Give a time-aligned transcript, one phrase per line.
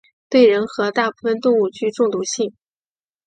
[0.31, 2.55] 对人和大部分动物具中毒性。